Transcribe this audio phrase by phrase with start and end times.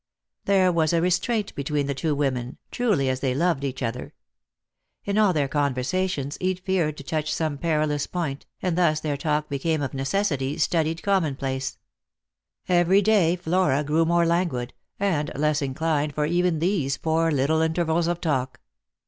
[0.45, 4.15] There was a restraint between the two women, truly as they loved each other.
[5.05, 9.47] In all their conversations each feared to touch; 6ome perilous point, and thus their talk
[9.47, 10.61] became of necsssity 294 Lost for Love.
[10.63, 11.77] studied commonplace.
[12.67, 18.07] Every day Flora grew more languid, and less inclined for even these poor little intervals
[18.07, 18.59] of talk.